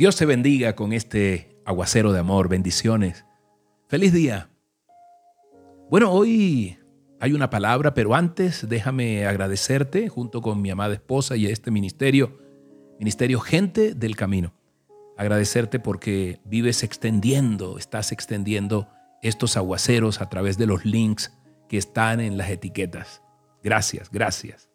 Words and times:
Dios 0.00 0.16
te 0.16 0.24
bendiga 0.24 0.74
con 0.76 0.94
este 0.94 1.58
aguacero 1.66 2.10
de 2.14 2.20
amor. 2.20 2.48
Bendiciones. 2.48 3.26
Feliz 3.86 4.14
día. 4.14 4.48
Bueno, 5.90 6.10
hoy 6.10 6.78
hay 7.20 7.34
una 7.34 7.50
palabra, 7.50 7.92
pero 7.92 8.14
antes 8.14 8.66
déjame 8.66 9.26
agradecerte 9.26 10.08
junto 10.08 10.40
con 10.40 10.62
mi 10.62 10.70
amada 10.70 10.94
esposa 10.94 11.36
y 11.36 11.44
este 11.44 11.70
ministerio, 11.70 12.38
Ministerio 12.98 13.40
Gente 13.40 13.92
del 13.92 14.16
Camino. 14.16 14.54
Agradecerte 15.18 15.78
porque 15.78 16.40
vives 16.46 16.82
extendiendo, 16.82 17.76
estás 17.76 18.10
extendiendo 18.10 18.88
estos 19.20 19.58
aguaceros 19.58 20.22
a 20.22 20.30
través 20.30 20.56
de 20.56 20.64
los 20.64 20.86
links 20.86 21.30
que 21.68 21.76
están 21.76 22.20
en 22.20 22.38
las 22.38 22.48
etiquetas. 22.48 23.20
Gracias, 23.62 24.08
gracias. 24.10 24.70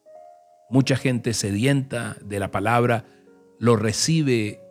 Mucha 0.70 0.96
gente 0.96 1.34
sedienta 1.34 2.16
de 2.24 2.40
la 2.40 2.52
palabra 2.52 3.06
lo 3.58 3.76
recibe 3.76 4.62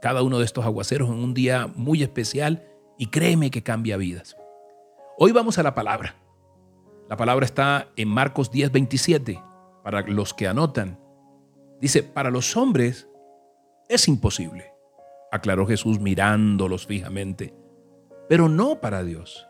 cada 0.00 0.22
uno 0.22 0.38
de 0.38 0.44
estos 0.44 0.64
aguaceros 0.64 1.08
en 1.08 1.16
un 1.16 1.34
día 1.34 1.68
muy 1.74 2.02
especial 2.02 2.66
y 2.98 3.06
créeme 3.06 3.50
que 3.50 3.62
cambia 3.62 3.96
vidas. 3.96 4.36
Hoy 5.18 5.32
vamos 5.32 5.58
a 5.58 5.62
la 5.62 5.74
palabra. 5.74 6.16
La 7.08 7.16
palabra 7.16 7.44
está 7.44 7.88
en 7.96 8.08
Marcos 8.08 8.50
10, 8.50 8.72
27, 8.72 9.42
para 9.82 10.02
los 10.02 10.32
que 10.32 10.48
anotan. 10.48 10.98
Dice, 11.80 12.02
para 12.02 12.30
los 12.30 12.56
hombres 12.56 13.08
es 13.88 14.06
imposible, 14.08 14.72
aclaró 15.32 15.66
Jesús 15.66 15.98
mirándolos 15.98 16.86
fijamente, 16.86 17.54
pero 18.28 18.48
no 18.48 18.80
para 18.80 19.02
Dios. 19.02 19.46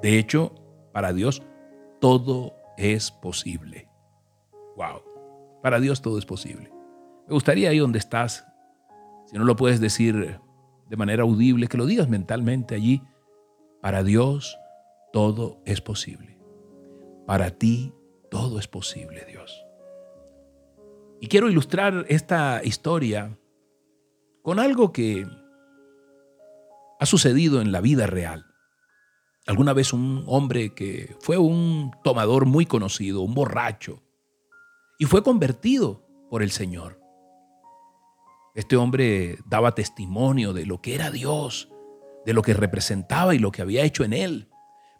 De 0.00 0.18
hecho, 0.18 0.54
para 0.92 1.12
Dios 1.12 1.42
todo 2.00 2.54
es 2.76 3.10
posible. 3.10 3.88
Wow, 4.76 5.02
para 5.62 5.80
Dios 5.80 6.02
todo 6.02 6.18
es 6.18 6.26
posible. 6.26 6.72
Me 7.28 7.34
gustaría 7.34 7.70
ahí 7.70 7.78
donde 7.78 7.98
estás 7.98 8.46
si 9.34 9.38
no 9.40 9.46
lo 9.46 9.56
puedes 9.56 9.80
decir 9.80 10.38
de 10.88 10.96
manera 10.96 11.24
audible, 11.24 11.66
que 11.66 11.76
lo 11.76 11.86
digas 11.86 12.08
mentalmente 12.08 12.76
allí. 12.76 13.02
Para 13.82 14.04
Dios 14.04 14.56
todo 15.12 15.60
es 15.64 15.80
posible. 15.80 16.38
Para 17.26 17.50
ti 17.50 17.92
todo 18.30 18.60
es 18.60 18.68
posible, 18.68 19.24
Dios. 19.26 19.66
Y 21.20 21.26
quiero 21.26 21.50
ilustrar 21.50 22.06
esta 22.08 22.60
historia 22.62 23.36
con 24.42 24.60
algo 24.60 24.92
que 24.92 25.26
ha 27.00 27.04
sucedido 27.04 27.60
en 27.60 27.72
la 27.72 27.80
vida 27.80 28.06
real. 28.06 28.46
Alguna 29.48 29.72
vez 29.72 29.92
un 29.92 30.22
hombre 30.28 30.74
que 30.74 31.16
fue 31.18 31.38
un 31.38 31.90
tomador 32.04 32.46
muy 32.46 32.66
conocido, 32.66 33.22
un 33.22 33.34
borracho, 33.34 34.00
y 34.96 35.06
fue 35.06 35.24
convertido 35.24 36.06
por 36.30 36.44
el 36.44 36.52
Señor. 36.52 37.03
Este 38.54 38.76
hombre 38.76 39.38
daba 39.46 39.74
testimonio 39.74 40.52
de 40.52 40.64
lo 40.64 40.80
que 40.80 40.94
era 40.94 41.10
Dios, 41.10 41.68
de 42.24 42.32
lo 42.32 42.42
que 42.42 42.54
representaba 42.54 43.34
y 43.34 43.40
lo 43.40 43.50
que 43.50 43.62
había 43.62 43.82
hecho 43.82 44.04
en 44.04 44.12
él. 44.12 44.48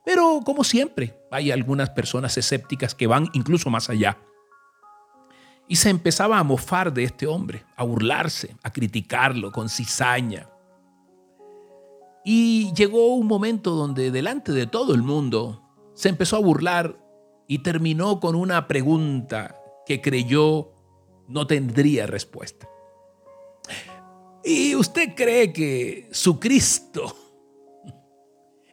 Pero 0.05 0.41
como 0.45 0.65
siempre, 0.65 1.21
hay 1.31 1.53
algunas 1.53 1.91
personas 1.91 2.37
escépticas 2.37 2.97
que 2.97 3.07
van 3.07 3.29
incluso 3.33 3.71
más 3.71 3.89
allá. 3.89 4.19
Y 5.69 5.77
se 5.77 5.89
empezaba 5.89 6.39
a 6.39 6.45
mofar 6.45 6.93
de 6.93 7.05
este 7.05 7.29
hombre, 7.29 7.65
a 7.77 7.85
burlarse, 7.85 8.57
a 8.65 8.73
criticarlo 8.73 9.53
con 9.53 9.69
cizaña. 9.69 10.51
Y 12.25 12.73
llegó 12.75 13.15
un 13.15 13.29
momento 13.29 13.71
donde 13.71 14.11
delante 14.11 14.51
de 14.51 14.67
todo 14.67 14.95
el 14.95 15.03
mundo 15.03 15.63
se 15.95 16.09
empezó 16.09 16.37
a 16.37 16.41
burlar 16.41 16.99
y 17.47 17.61
terminó 17.61 18.19
con 18.19 18.35
una 18.35 18.67
pregunta 18.67 19.57
que 19.87 20.01
creyó 20.01 20.73
no 21.29 21.47
tendría 21.47 22.07
respuesta. 22.07 22.69
¿Y 24.45 24.75
usted 24.75 25.15
cree 25.15 25.53
que 25.55 26.09
su 26.13 26.39
Cristo 26.39 27.17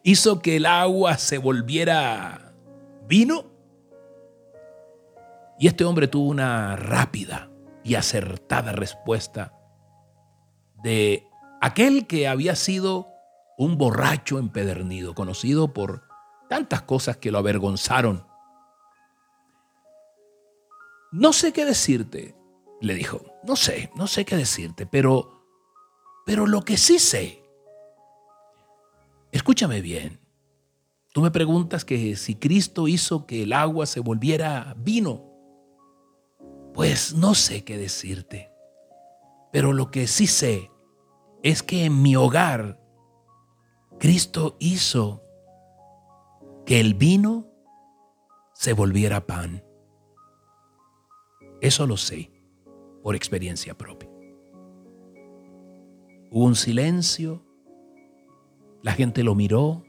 hizo 0.02 0.40
que 0.40 0.56
el 0.56 0.66
agua 0.66 1.16
se 1.16 1.38
volviera 1.38 2.54
vino? 3.08 3.46
Y 5.58 5.68
este 5.68 5.84
hombre 5.84 6.08
tuvo 6.08 6.28
una 6.28 6.76
rápida 6.76 7.50
y 7.84 7.94
acertada 7.94 8.72
respuesta 8.72 9.54
de 10.82 11.26
aquel 11.62 12.06
que 12.06 12.28
había 12.28 12.54
sido 12.54 13.08
un 13.56 13.78
borracho 13.78 14.38
empedernido, 14.38 15.14
conocido 15.14 15.72
por 15.72 16.02
tantas 16.50 16.82
cosas 16.82 17.16
que 17.16 17.30
lo 17.30 17.38
avergonzaron. 17.38 18.26
No 21.12 21.32
sé 21.32 21.52
qué 21.52 21.64
decirte, 21.64 22.34
le 22.80 22.94
dijo, 22.94 23.22
no 23.44 23.56
sé, 23.56 23.90
no 23.94 24.06
sé 24.06 24.24
qué 24.24 24.36
decirte, 24.36 24.84
pero 24.84 25.31
pero 26.24 26.46
lo 26.46 26.62
que 26.62 26.76
sí 26.76 26.98
sé, 26.98 27.42
escúchame 29.32 29.80
bien, 29.80 30.20
tú 31.12 31.20
me 31.20 31.30
preguntas 31.30 31.84
que 31.84 32.16
si 32.16 32.36
Cristo 32.36 32.88
hizo 32.88 33.26
que 33.26 33.42
el 33.42 33.52
agua 33.52 33.86
se 33.86 34.00
volviera 34.00 34.74
vino, 34.78 35.32
pues 36.74 37.14
no 37.14 37.34
sé 37.34 37.64
qué 37.64 37.76
decirte. 37.76 38.50
Pero 39.52 39.72
lo 39.72 39.90
que 39.90 40.06
sí 40.06 40.26
sé 40.26 40.70
es 41.42 41.62
que 41.62 41.84
en 41.84 42.00
mi 42.00 42.16
hogar 42.16 42.80
Cristo 43.98 44.56
hizo 44.58 45.22
que 46.64 46.80
el 46.80 46.94
vino 46.94 47.46
se 48.54 48.72
volviera 48.72 49.26
pan. 49.26 49.62
Eso 51.60 51.86
lo 51.86 51.96
sé 51.96 52.32
por 53.02 53.14
experiencia 53.14 53.76
propia. 53.76 54.11
Hubo 56.34 56.46
un 56.46 56.56
silencio, 56.56 57.44
la 58.82 58.92
gente 58.92 59.22
lo 59.22 59.34
miró 59.34 59.84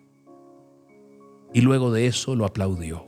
y 1.54 1.62
luego 1.62 1.90
de 1.90 2.08
eso 2.08 2.36
lo 2.36 2.46
aplaudió. 2.46 3.08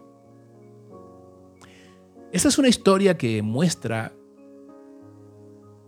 Esta 2.32 2.48
es 2.48 2.58
una 2.58 2.70
historia 2.70 3.18
que 3.18 3.42
muestra 3.42 4.14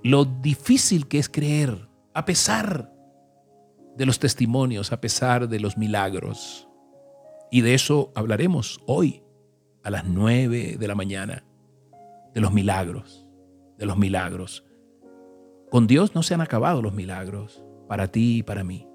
lo 0.04 0.26
difícil 0.26 1.08
que 1.08 1.20
es 1.20 1.30
creer 1.30 1.88
a 2.14 2.26
pesar 2.26 2.94
de 3.96 4.06
los 4.06 4.20
testimonios, 4.20 4.92
a 4.92 5.00
pesar 5.00 5.48
de 5.48 5.62
los 5.62 5.78
milagros. 5.78 6.68
Y 7.50 7.62
de 7.62 7.74
eso 7.74 8.12
hablaremos 8.14 8.82
hoy 8.88 9.24
a 9.84 9.90
las 9.90 10.04
nueve 10.06 10.76
de 10.78 10.88
la 10.88 10.96
mañana, 10.96 11.46
de 12.34 12.42
los 12.42 12.52
milagros, 12.52 13.26
de 13.78 13.86
los 13.86 13.98
milagros. 13.98 14.66
Con 15.70 15.86
Dios 15.86 16.16
no 16.16 16.24
se 16.24 16.34
han 16.34 16.42
acabado 16.42 16.82
los 16.82 16.94
milagros 16.94 17.62
para 17.88 18.08
ti 18.08 18.38
y 18.38 18.44
para 18.44 18.64
mí. 18.64 18.88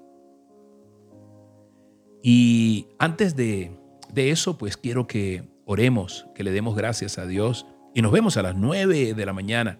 Y 2.23 2.87
antes 2.97 3.35
de, 3.35 3.77
eso, 4.15 4.57
pues 4.57 4.77
quiero 4.77 5.05
que 5.05 5.43
oremos, 5.65 6.25
que 6.33 6.43
le 6.43 6.51
demos 6.51 6.75
gracias 6.75 7.17
a 7.17 7.25
Dios 7.27 7.67
y 7.93 8.01
nos 8.01 8.11
vemos 8.11 8.37
a 8.37 8.41
las 8.41 8.55
nueve 8.55 9.13
de 9.13 9.25
la 9.25 9.33
mañana 9.33 9.79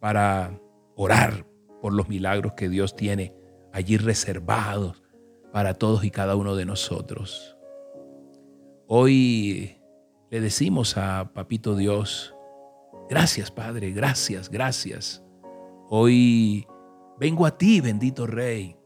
para 0.00 0.60
orar 0.94 1.46
por 1.80 1.92
los 1.92 2.08
milagros 2.08 2.52
que 2.52 2.68
Dios 2.68 2.94
tiene 2.94 3.34
allí 3.72 3.96
reservados 3.96 5.02
para 5.52 5.74
todos 5.74 6.04
y 6.04 6.10
cada 6.10 6.36
uno 6.36 6.54
de 6.54 6.66
nosotros. 6.66 7.56
Hoy 8.86 9.78
le 10.30 10.40
decimos 10.40 10.96
a 10.96 11.32
Papito 11.34 11.74
Dios, 11.74 12.34
gracias 13.08 13.50
Padre, 13.50 13.90
gracias, 13.90 14.50
gracias 14.50 15.25
Hoy 15.88 16.66
vengo 17.18 17.46
a 17.46 17.56
ti, 17.56 17.80
bendito 17.80 18.26
Rey. 18.26 18.76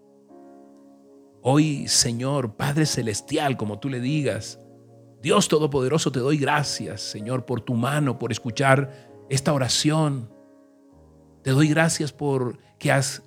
Hoy, 1.43 1.89
Señor, 1.89 2.57
Padre 2.57 2.85
Celestial, 2.85 3.57
como 3.57 3.79
tú 3.79 3.89
le 3.89 4.01
digas, 4.01 4.61
Dios 5.23 5.49
Todopoderoso, 5.49 6.13
te 6.13 6.21
doy 6.21 6.37
gracias, 6.37 7.01
Señor, 7.01 7.47
por 7.47 7.63
tu 7.63 7.75
mano, 7.75 8.19
por 8.19 8.33
escuchar 8.33 9.25
esta 9.31 9.55
oración. 9.55 10.31
Te 11.43 11.53
doy 11.53 11.69
gracias 11.69 12.13
por 12.13 12.59
que 12.79 12.93
has 12.93 13.23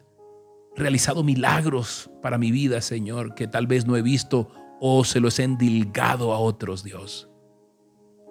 realizado 0.76 1.24
milagros 1.24 2.12
para 2.22 2.38
mi 2.38 2.52
vida, 2.52 2.82
Señor, 2.82 3.34
que 3.34 3.48
tal 3.48 3.66
vez 3.66 3.88
no 3.88 3.98
he 3.98 4.04
visto 4.04 4.50
o 4.80 5.04
se 5.04 5.20
los 5.20 5.40
he 5.40 5.44
endilgado 5.44 6.34
a 6.34 6.40
otros, 6.40 6.84
Dios. 6.84 7.30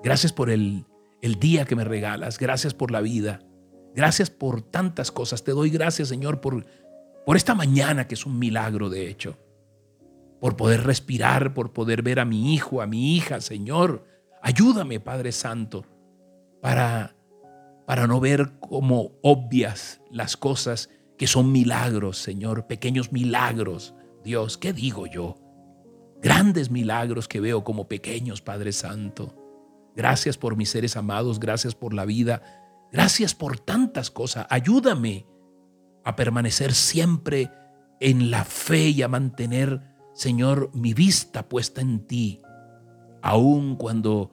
Gracias 0.04 0.32
por 0.32 0.50
el, 0.50 0.86
el 1.20 1.36
día 1.36 1.64
que 1.64 1.74
me 1.74 1.84
regalas, 1.84 2.38
gracias 2.38 2.74
por 2.74 2.92
la 2.92 3.00
vida. 3.00 3.40
Gracias 3.94 4.30
por 4.30 4.62
tantas 4.62 5.10
cosas. 5.12 5.44
Te 5.44 5.52
doy 5.52 5.70
gracias, 5.70 6.08
Señor, 6.08 6.40
por, 6.40 6.64
por 7.26 7.36
esta 7.36 7.54
mañana 7.54 8.06
que 8.06 8.14
es 8.14 8.26
un 8.26 8.38
milagro, 8.38 8.88
de 8.88 9.08
hecho. 9.08 9.38
Por 10.40 10.56
poder 10.56 10.82
respirar, 10.84 11.54
por 11.54 11.72
poder 11.72 12.02
ver 12.02 12.18
a 12.18 12.24
mi 12.24 12.54
hijo, 12.54 12.82
a 12.82 12.86
mi 12.86 13.16
hija, 13.16 13.40
Señor. 13.40 14.04
Ayúdame, 14.40 14.98
Padre 14.98 15.30
Santo, 15.30 15.84
para, 16.60 17.14
para 17.86 18.06
no 18.06 18.18
ver 18.18 18.58
como 18.58 19.12
obvias 19.22 20.00
las 20.10 20.36
cosas 20.36 20.88
que 21.16 21.28
son 21.28 21.52
milagros, 21.52 22.18
Señor, 22.18 22.66
pequeños 22.66 23.12
milagros. 23.12 23.94
Dios, 24.24 24.58
¿qué 24.58 24.72
digo 24.72 25.06
yo? 25.06 25.36
Grandes 26.20 26.70
milagros 26.70 27.28
que 27.28 27.40
veo 27.40 27.62
como 27.62 27.86
pequeños, 27.86 28.42
Padre 28.42 28.72
Santo. 28.72 29.36
Gracias 29.94 30.38
por 30.38 30.56
mis 30.56 30.70
seres 30.70 30.96
amados, 30.96 31.38
gracias 31.38 31.74
por 31.74 31.94
la 31.94 32.04
vida, 32.04 32.42
Gracias 32.92 33.34
por 33.34 33.58
tantas 33.58 34.10
cosas. 34.10 34.46
Ayúdame 34.50 35.26
a 36.04 36.14
permanecer 36.14 36.74
siempre 36.74 37.50
en 38.00 38.30
la 38.30 38.44
fe 38.44 38.90
y 38.90 39.02
a 39.02 39.08
mantener, 39.08 39.80
Señor, 40.14 40.70
mi 40.74 40.92
vista 40.92 41.48
puesta 41.48 41.80
en 41.80 42.06
ti, 42.06 42.40
aun 43.22 43.76
cuando 43.76 44.30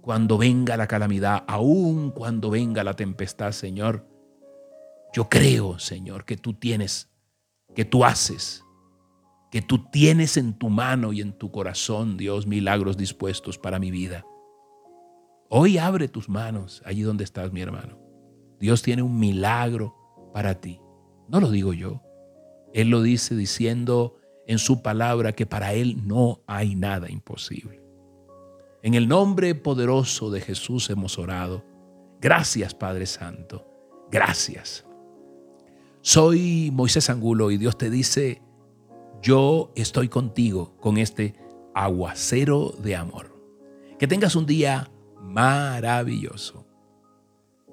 cuando 0.00 0.38
venga 0.38 0.76
la 0.76 0.86
calamidad, 0.86 1.44
aun 1.46 2.10
cuando 2.10 2.50
venga 2.50 2.82
la 2.84 2.94
tempestad, 2.94 3.52
Señor. 3.52 4.06
Yo 5.12 5.28
creo, 5.28 5.78
Señor, 5.78 6.24
que 6.24 6.36
tú 6.36 6.54
tienes, 6.54 7.10
que 7.74 7.84
tú 7.84 8.04
haces, 8.04 8.64
que 9.50 9.60
tú 9.60 9.90
tienes 9.90 10.36
en 10.36 10.54
tu 10.54 10.70
mano 10.70 11.12
y 11.12 11.20
en 11.20 11.32
tu 11.32 11.50
corazón, 11.50 12.16
Dios, 12.16 12.46
milagros 12.46 12.96
dispuestos 12.96 13.58
para 13.58 13.78
mi 13.78 13.90
vida. 13.90 14.24
Hoy 15.52 15.78
abre 15.78 16.06
tus 16.06 16.28
manos 16.28 16.80
allí 16.86 17.02
donde 17.02 17.24
estás, 17.24 17.52
mi 17.52 17.60
hermano. 17.60 17.98
Dios 18.60 18.82
tiene 18.82 19.02
un 19.02 19.18
milagro 19.18 19.96
para 20.32 20.60
ti. 20.60 20.80
No 21.28 21.40
lo 21.40 21.50
digo 21.50 21.72
yo. 21.72 22.00
Él 22.72 22.88
lo 22.90 23.02
dice 23.02 23.34
diciendo 23.34 24.14
en 24.46 24.58
su 24.58 24.80
palabra 24.80 25.32
que 25.32 25.46
para 25.46 25.72
Él 25.72 26.06
no 26.06 26.40
hay 26.46 26.76
nada 26.76 27.10
imposible. 27.10 27.82
En 28.84 28.94
el 28.94 29.08
nombre 29.08 29.56
poderoso 29.56 30.30
de 30.30 30.40
Jesús 30.40 30.88
hemos 30.88 31.18
orado. 31.18 31.64
Gracias, 32.20 32.72
Padre 32.72 33.06
Santo. 33.06 33.66
Gracias. 34.08 34.86
Soy 36.00 36.70
Moisés 36.72 37.10
Angulo 37.10 37.50
y 37.50 37.58
Dios 37.58 37.76
te 37.76 37.90
dice, 37.90 38.40
yo 39.20 39.72
estoy 39.74 40.08
contigo 40.08 40.76
con 40.78 40.96
este 40.96 41.34
aguacero 41.74 42.72
de 42.80 42.94
amor. 42.94 43.36
Que 43.98 44.06
tengas 44.06 44.36
un 44.36 44.46
día 44.46 44.92
maravilloso. 45.30 46.66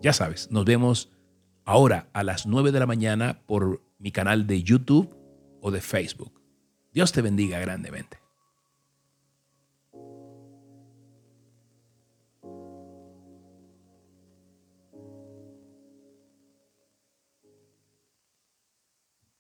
Ya 0.02 0.14
sabes, 0.14 0.52
nos 0.52 0.66
vemos 0.66 1.12
ahora 1.66 2.10
a 2.14 2.24
las 2.24 2.46
9 2.46 2.72
de 2.72 2.80
la 2.80 2.86
mañana 2.86 3.42
por 3.46 3.82
mi 3.98 4.12
canal 4.12 4.48
de 4.48 4.64
YouTube 4.64 5.16
o 5.62 5.72
de 5.72 5.82
Facebook. 5.82 6.42
Dios 6.94 7.12
te 7.12 7.22
bendiga 7.22 7.60
grandemente. 7.60 8.17